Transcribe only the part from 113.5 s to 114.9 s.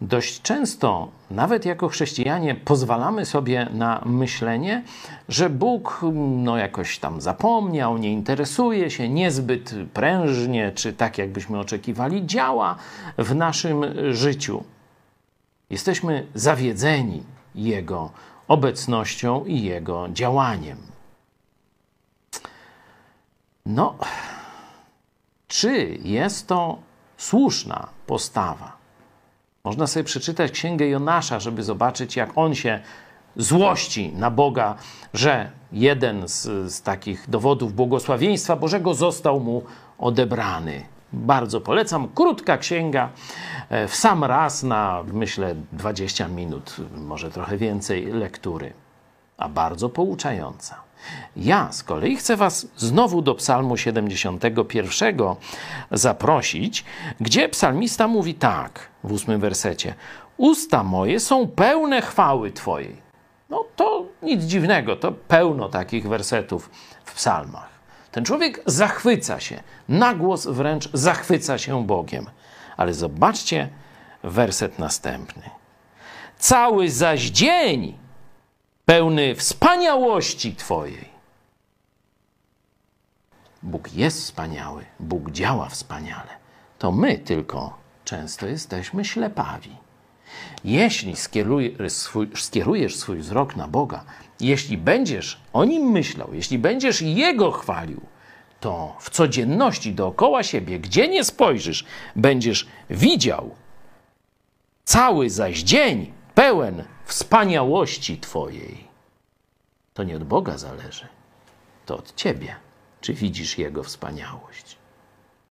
Jego wspaniałość.